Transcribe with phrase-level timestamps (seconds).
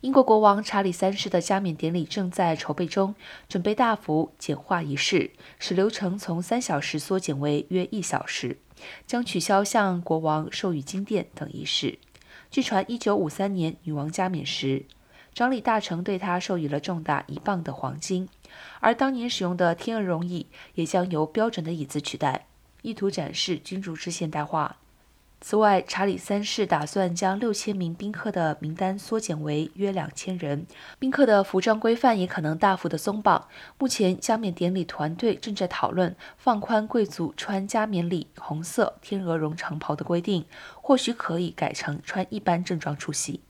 [0.00, 3.16] 英国国王查理三世的加冕典礼正在筹备中，
[3.48, 8.58] 准备大幅简化仪式，使流程从三小时缩减为约一小时，
[9.08, 11.98] 将取消向国王授予金殿等仪式。
[12.48, 14.86] 据传，一九五三年女王加冕时，
[15.34, 18.28] 长礼大臣对她授予了重达一磅的黄金，
[18.78, 20.46] 而当年使用的天鹅绒椅
[20.76, 22.46] 也将由标准的椅子取代，
[22.82, 24.76] 意图展示君主制现代化。
[25.40, 30.66] 此外，查理三世打算将六千名宾客的名单缩减为约两千人，
[30.98, 33.46] 宾客的服装规范也可能大幅的松绑。
[33.78, 43.40] 目前，加冕典礼团队正在讨论放宽贵族穿加冕礼红色天鹅绒长袍的规定，或许可以改成穿一般正装出席。